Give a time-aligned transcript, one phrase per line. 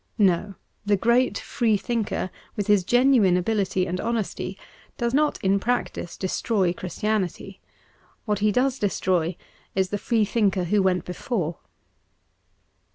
[0.17, 4.57] No; the great Freethinker, with his genuine ability and honesty,
[4.97, 7.61] does not in practice destroy Christianity.
[8.25, 9.35] What he does destroy
[9.75, 11.59] is the Freethinker who went before.